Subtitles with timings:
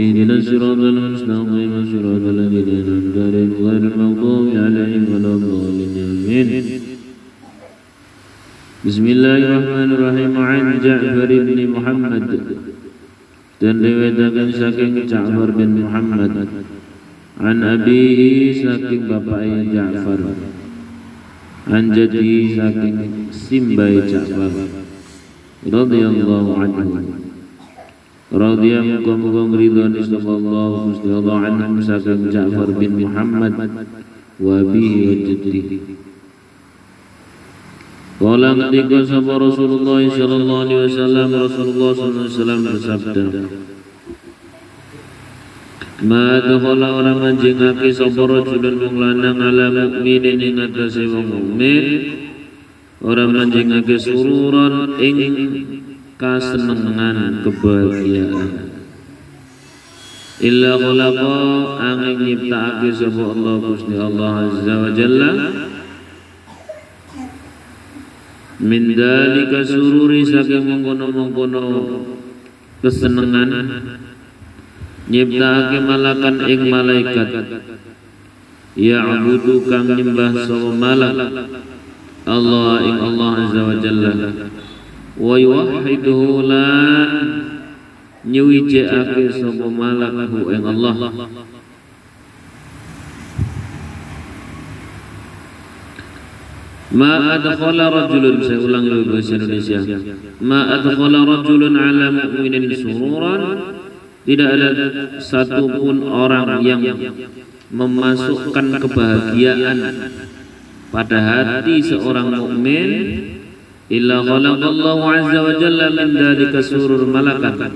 [0.00, 6.48] اهدنا الصراط المستقيم صراط الذين أنعمت عليهم غير المغضوب عليهم ولا الضالين آمين.
[8.86, 12.24] بسم الله الرحمن الرحيم عن جعفر بن محمد.
[13.60, 16.46] dan riwayatkan saking Ja'far bin Muhammad
[17.42, 20.20] an abihi saking bapaknya Ja'far
[21.68, 22.96] an jadi saking
[23.28, 24.52] simbai Ja'far
[25.68, 27.00] radhiyallahu anhu.
[28.28, 33.52] Radhiyallahu muga-muga ridhani sallallahu Gusti Allah anhum saking Ja'far bin Muhammad
[34.40, 35.78] wa bihi wa jaddihi
[38.18, 43.24] Kala ketika sapa Rasulullah sallallahu alaihi wasallam Rasulullah sallallahu alaihi wasallam bersabda
[45.98, 51.86] Ma dakhala orang manjingake sapa rajulun wong lanang ala mukminin ing atase wong mukmin.
[53.02, 55.18] Orang manjingake sururan ing
[56.14, 58.70] kasenengan kebahagiaan.
[60.38, 61.34] Illa khalaqa
[61.82, 65.30] angin nyiptakake sapa Allah Gusti Allah azza wa jalla.
[68.62, 71.62] Min dalika sururi saking mengkono-mengkono
[72.86, 73.50] kesenengan
[75.08, 77.30] nyiptake malakan ing malaikat.
[78.78, 81.14] Ya'budu kang nyembah sapa malak.
[82.28, 84.12] Allah ing Allah azza wa jalla.
[85.18, 87.10] Wa yuwahhiduhu lan
[88.22, 90.94] nyuwijake sapa malak hu ing Allah.
[96.88, 99.80] Ma adkhala rajulun saya ulang dulu bahasa Indonesia.
[100.40, 103.42] Ma adkhala rajulun ala mu'minin sururan
[104.28, 104.68] tidak ada
[105.24, 106.84] satupun orang yang
[107.72, 109.78] memasukkan kebahagiaan
[110.92, 112.88] pada hati seorang mukmin
[113.88, 117.72] illa khalaqallahu azza wa jalla min dzalika surur malakan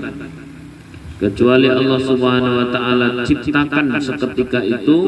[1.17, 4.99] kecuali Allah Subhanahu wa taala ciptakan seketika itu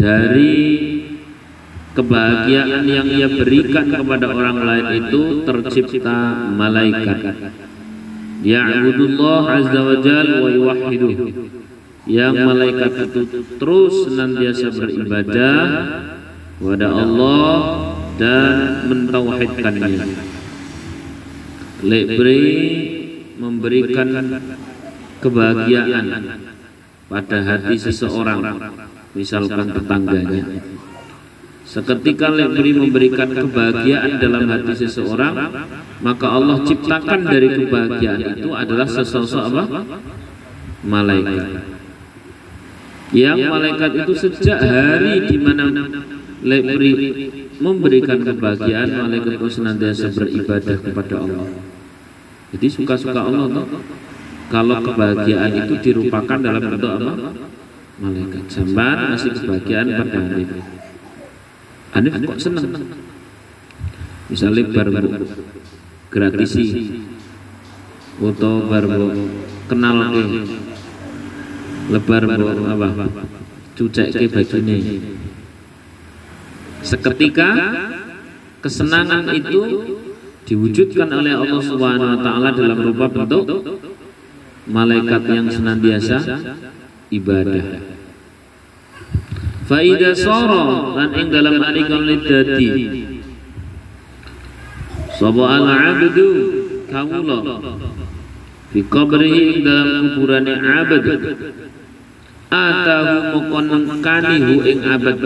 [0.00, 0.56] dari
[1.92, 7.20] kebahagiaan yang ia berikan kepada orang lain itu tercipta malaikat
[8.44, 11.12] ya'budullah azza wa jal wa yuwahhiduh
[12.04, 13.22] yang malaikat itu
[13.56, 15.56] terus senantiasa beribadah
[16.60, 17.52] kepada Allah
[18.20, 18.54] dan
[18.86, 20.06] mentauhidkannya.
[21.84, 22.44] lebri
[23.36, 24.08] memberikan
[25.20, 26.06] kebahagiaan
[27.08, 28.60] pada hati seseorang
[29.12, 30.42] misalkan tetangganya
[31.64, 35.32] Seketika lebri memberikan kebahagiaan dalam hati seseorang,
[36.04, 39.64] maka Allah ciptakan dari kebahagiaan itu adalah sesosok apa?
[40.84, 41.64] Malaikat.
[43.16, 45.72] Yang malaikat itu sejak hari di mana
[46.44, 46.92] lebri
[47.56, 51.48] memberikan kebahagiaan, malaikat itu senantiasa beribadah kepada Allah.
[52.52, 53.66] Jadi suka-suka Allah tuh.
[54.52, 57.12] Kalau kebahagiaan itu dirupakan dalam bentuk apa?
[58.04, 58.42] Malaikat.
[58.52, 60.73] Zaman masih kebahagiaan pada hari itu.
[61.94, 62.66] Hanif kok seneng?
[64.28, 64.92] Misalnya baru
[66.10, 66.64] gratisi.
[68.14, 69.10] Atau baru
[69.66, 70.22] kenal ke
[71.90, 72.88] lebar apa?
[73.74, 74.78] Cucek ke bajunya
[76.84, 77.48] seketika
[78.60, 79.60] kesenangan itu
[80.44, 83.48] diwujudkan oleh Allah Subhanahu wa taala dalam rupa bentuk
[84.68, 86.20] malaikat yang senantiasa
[87.08, 87.93] ibadah
[89.64, 92.68] Faida soro lan ing dalam alikon lidati
[95.14, 96.26] Sobo al abdu
[96.90, 97.38] kawula.
[98.74, 101.06] Fi qabrihi ing dalam kuburane abad.
[102.50, 103.66] Atahu mukon
[104.02, 105.16] kanihu ing abad.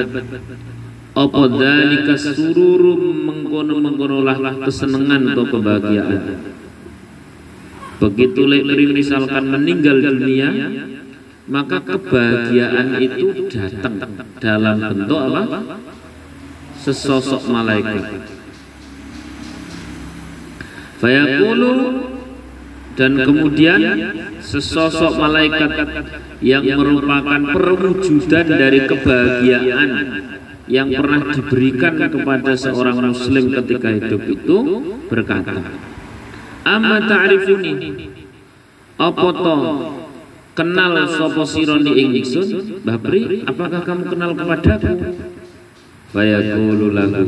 [1.19, 6.23] Apa dalika sururu mengkono-mengkono lah kesenangan atau kebahagiaan?
[7.99, 10.53] Begitu lekri misalkan meninggal dunia
[11.49, 13.97] maka kebahagiaan itu datang
[14.37, 15.45] dalam bentuk apa?
[16.79, 18.29] Sesosok malaikat.
[21.01, 21.73] Fayaqulu
[22.99, 23.81] dan kemudian
[24.43, 25.71] sesosok malaikat
[26.45, 29.91] yang merupakan perwujudan dari kebahagiaan
[30.69, 34.59] yang pernah diberikan kepada seorang muslim ketika hidup itu
[35.09, 35.65] berkata
[36.69, 37.73] Amma ta'rifuni?
[38.99, 39.63] apa toh
[40.59, 42.83] kenal sapa sira ni ing ingsun?
[42.83, 44.93] Babri apakah kamu kenal kepadaku?
[46.11, 47.23] Fayaqulu lahu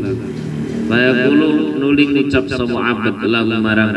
[0.90, 1.48] Fayaqulu
[1.78, 3.90] nuling ucap sapa abad lahu marang.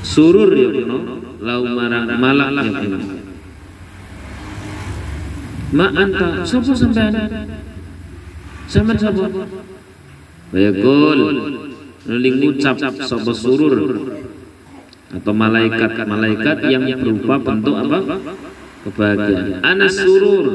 [0.00, 2.98] Surur ya no lahu marang malak ya no
[5.76, 7.12] Ma anta sapa sampean?
[8.66, 9.28] Sama sapa?
[10.50, 11.20] Bayakul
[12.06, 13.82] Nuli ngucap sapa surur
[15.06, 18.00] atau malaikat-malaikat yang berupa bentuk apa?
[18.86, 19.62] Kebahagiaan.
[19.62, 20.46] Ana surur.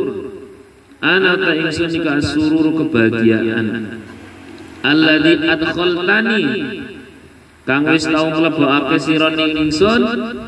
[1.01, 3.67] Ana ta ingsun ika surur kebahagiaan.
[4.81, 6.41] Alladzi adkhaltani
[7.61, 10.01] kang wis tau mlebokake sira ning ingsun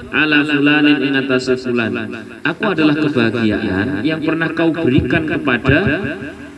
[0.09, 1.93] ala fulanin ing atase fulan.
[2.43, 5.79] Aku adalah kebahagiaan yang pernah kau berikan kepada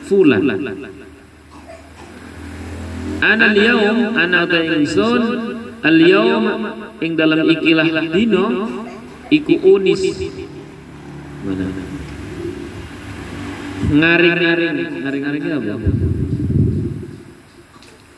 [0.08, 0.44] fulan.
[3.24, 6.46] Ana liyaum ana ta ingsun al yaum
[7.02, 8.46] ing dalam ikilah dino
[9.34, 10.02] iku unis.
[11.46, 11.66] Mana?
[13.86, 14.78] Ngaring-ngaring.
[15.04, 15.74] Ngaring-ngaring apa?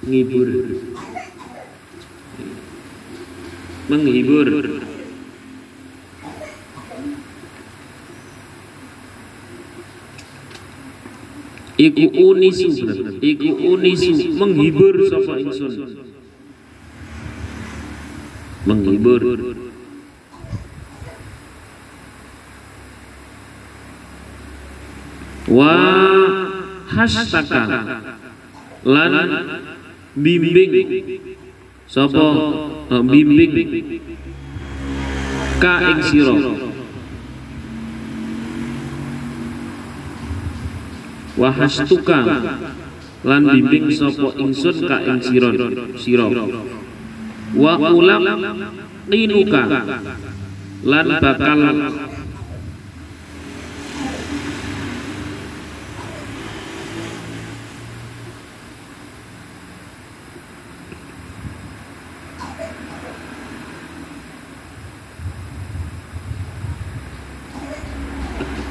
[0.07, 0.49] Ngibur.
[3.87, 4.47] Menghibur.
[11.77, 12.73] Iku unisu
[13.21, 15.73] iku unisu menghibur sapa ingsun
[18.67, 19.21] menghibur.
[25.47, 25.73] Wa
[26.91, 27.63] hastaka
[28.83, 29.13] lan
[30.19, 30.71] bimbing.
[31.87, 32.27] Sapa
[32.91, 33.55] uh, bimbing.
[35.63, 36.35] Ka ing sira.
[41.39, 42.19] Wa hastuka
[43.23, 45.49] lan bimbing sapa ingsun ka ing sira.
[45.95, 46.27] Sira
[47.57, 48.23] wa ulam
[49.09, 49.61] qinuka
[50.85, 51.61] lan bakal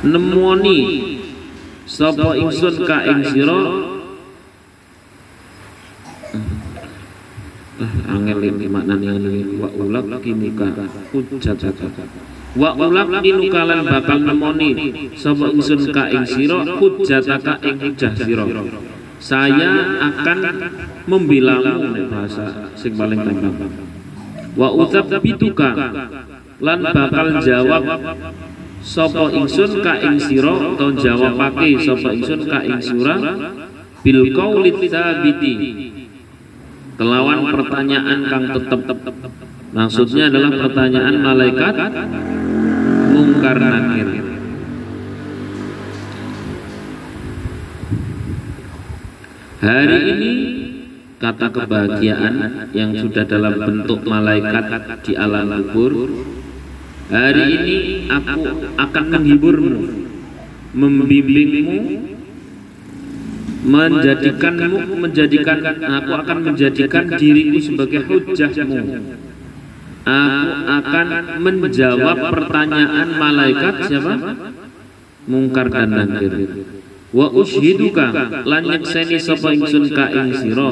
[0.07, 0.79] nemoni
[1.87, 3.86] sapa ingsun ka ing sira
[8.87, 10.67] maknane ngene wa ulak kimuka
[11.11, 11.59] hujjat
[12.55, 14.71] wa ulak kimuka lan bakal nemoni
[15.19, 18.47] sapa ingsun ka ing sira hujjataka ing hujjah sira
[19.19, 19.71] saya
[20.07, 20.39] akan
[21.11, 23.75] membilamu nek bahasa sing paling gampang
[24.55, 25.71] wa utsabituka
[26.63, 27.85] lan bakal jawab
[28.87, 33.19] sapa ingsun ka ing sira utawa jawabake sapa ingsun ka ing sira
[34.07, 34.71] bil qauli
[36.97, 38.81] kelawan pertanyaan kang tetep.
[39.77, 41.75] Maksudnya adalah pertanyaan malaikat
[43.13, 44.09] mungkar nakir
[49.67, 50.33] hari ini
[51.17, 52.35] kata kebahagiaan
[52.77, 54.65] yang sudah dalam bentuk malaikat
[55.03, 56.13] di alam kubur.
[57.07, 57.77] Hari ini
[58.11, 59.75] aku akan menghiburmu
[60.75, 61.79] membimbingmu
[63.67, 68.79] menjadikanmu menjadikan aku akan menjadikan diriku sebagai hujahmu.
[70.07, 71.07] Aku akan
[71.43, 74.15] menjawab pertanyaan malaikat siapa?
[75.27, 76.63] Mungkar dan nakir
[77.11, 78.15] wa ushiduka
[78.47, 80.71] lan nyekseni sapa ingsun ka ing sira?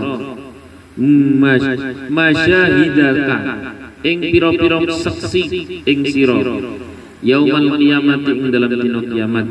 [2.06, 3.38] Masyahidaka
[4.06, 5.42] ing pira-pira saksi
[5.82, 6.38] ing sira
[7.24, 9.46] yaumal qiyamati ing dalam dina kiamat.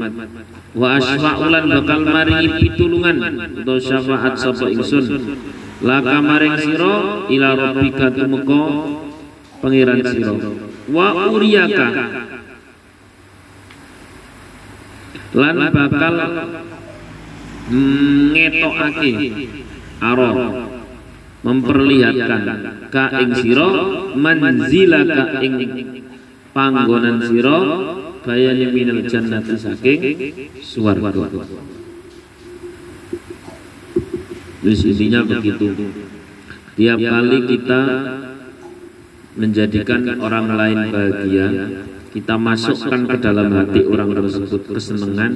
[0.73, 3.17] Wa asfa'ulan bakal maringi pitulungan
[3.61, 5.05] atau syafaat sapa ingsun.
[5.83, 6.95] Laka maring sira
[7.27, 8.62] ila rabbika tumeka
[9.59, 10.33] pangeran sira.
[10.93, 11.88] Wa uriyaka
[15.33, 16.15] lan bakal
[18.33, 19.12] ngetokake
[19.98, 20.31] aro
[21.43, 22.43] memperlihatkan
[22.93, 23.69] ka ing sira
[24.15, 25.53] manzilaka ing
[26.53, 27.57] panggonan sira
[28.24, 30.01] bayani minal jannati saking
[30.62, 31.27] swarga.
[34.63, 35.67] Terus intinya begitu.
[36.74, 37.81] Tiap kali kita
[39.38, 41.48] menjadikan orang lain bahagia
[42.13, 45.33] Kita masukkan ke dalam hati orang tersebut kesenangan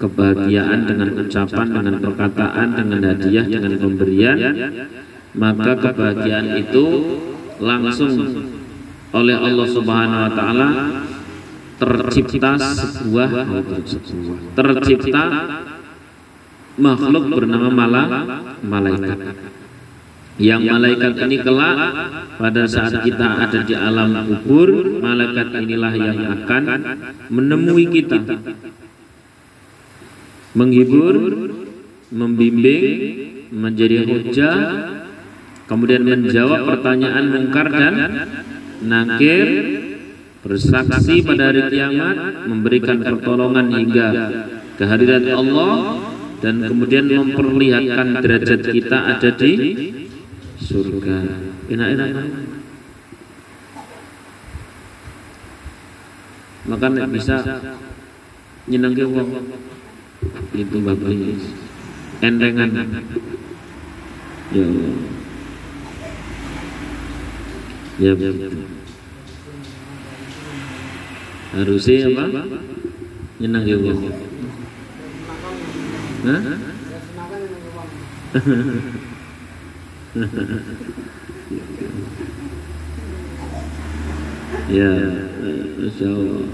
[0.00, 4.38] Kebahagiaan dengan ucapan, dengan perkataan, dengan hadiah, dengan pemberian
[5.36, 6.84] Maka kebahagiaan itu
[7.60, 8.16] langsung
[9.10, 10.68] oleh Allah Subhanahu wa taala
[11.80, 13.30] tercipta sebuah
[14.54, 15.24] tercipta
[16.76, 18.02] makhluk bernama mala,
[18.62, 19.18] malaikat.
[20.40, 21.78] Yang malaikat ini kelak
[22.40, 26.64] pada saat kita ada di alam kubur malaikat inilah yang akan
[27.28, 28.24] menemui kita.
[30.56, 31.14] Menghibur
[32.10, 32.84] membimbing
[33.52, 34.56] menjadi hujah
[35.68, 37.94] kemudian menjawab pertanyaan mungkar dan
[38.84, 39.48] nakir
[40.40, 44.08] bersaksi pada hari kiamat memberikan pertolongan hingga
[44.80, 45.72] kehadiran Allah
[46.40, 49.52] dan kemudian memperlihatkan derajat kita ada di
[50.56, 51.16] surga.
[51.68, 52.08] Enak-enak.
[56.60, 57.36] Maka nek bisa
[58.68, 59.04] nyenengke
[60.56, 61.12] itu bapak
[62.20, 62.70] endengan.
[64.50, 65.19] Ya Allah.
[68.00, 68.48] Ya, ya, ya.
[71.52, 72.48] Harusnya apa?
[73.36, 74.08] Nyenengke wong.
[76.24, 76.40] Hah?
[84.80, 84.92] ya,
[85.84, 86.48] Masya Allah.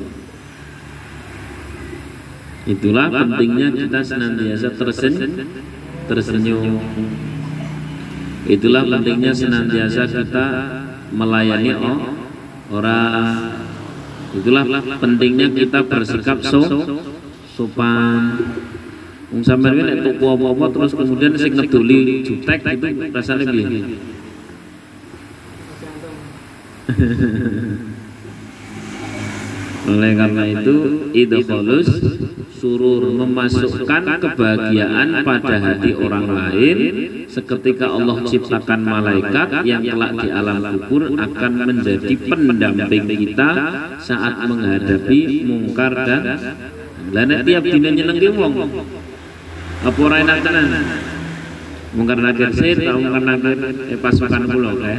[2.66, 5.46] Itulah pentingnya kita senantiasa tersenyum,
[6.10, 6.82] tersenyum.
[8.50, 10.46] Itulah pentingnya senantiasa kita
[11.12, 11.70] melayani
[12.70, 13.62] orang.
[14.36, 14.64] Itulah
[15.00, 16.60] pentingnya kita bersikap so,
[17.56, 18.36] sopan.
[19.26, 23.98] Wong sampean kuwi nek tuku apa-apa terus kemudian sing ngeduli jutek itu rasane piye?
[29.86, 30.76] Oleh karena itu
[31.14, 31.88] idkhalus
[32.56, 36.78] surur memasukkan kebahagiaan pada hati orang lain
[37.30, 43.50] seketika Allah ciptakan malaikat yang kelak di alam kubur akan menjadi pendamping kita
[44.00, 46.22] saat menghadapi mungkar dan
[47.12, 48.54] lan tiap dina nyenengke wong
[49.86, 50.66] apa ora enak tenan?
[51.94, 52.50] Mungkar nakir
[52.82, 53.56] tau mungkar nakir
[53.94, 54.98] eh, pasukan kula kae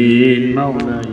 [0.00, 1.06] آمين مولاي